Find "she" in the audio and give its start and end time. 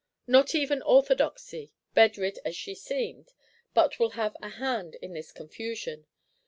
2.55-2.73